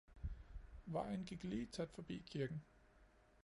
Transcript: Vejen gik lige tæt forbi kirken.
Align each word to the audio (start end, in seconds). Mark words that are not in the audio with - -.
Vejen 0.85 1.25
gik 1.25 1.43
lige 1.43 1.65
tæt 1.65 1.91
forbi 1.91 2.23
kirken. 2.27 2.63